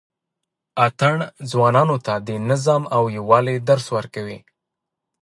اتڼ 0.85 1.15
ځوانانو 1.51 1.97
ته 2.05 2.13
د 2.27 2.29
نظم 2.49 2.81
او 2.95 3.03
یووالي 3.17 3.55
درس 3.69 3.85
ورکوي. 3.95 4.39